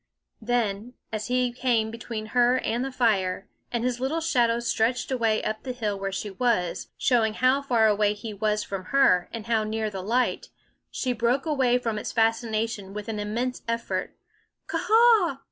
Then, 0.41 0.95
as 1.13 1.27
he 1.27 1.51
came 1.53 1.91
between 1.91 2.27
her 2.33 2.57
and 2.61 2.83
the 2.83 2.91
fire, 2.91 3.47
and 3.71 3.83
his 3.83 3.99
little 3.99 4.19
shadow 4.19 4.59
stretched 4.59 5.11
away 5.11 5.43
up 5.43 5.61
the 5.61 5.73
hill 5.73 5.99
where 5.99 6.11
she 6.11 6.31
was, 6.31 6.87
showing 6.97 7.35
how 7.35 7.61
far 7.61 7.85
away 7.87 8.15
he 8.15 8.33
was 8.33 8.63
from 8.63 8.85
her 8.85 9.29
and 9.31 9.45
how 9.45 9.63
near 9.63 9.91
the 9.91 10.01
light, 10.01 10.49
she 10.89 11.13
broke 11.13 11.45
away 11.45 11.77
from 11.77 11.99
its 11.99 12.11
fascination 12.11 12.95
with 12.95 13.09
an 13.09 13.19
immense 13.19 13.61
effort: 13.67 14.15
Ka 14.65 14.77
a 14.79 15.29
a 15.29 15.33
h! 15.33 15.37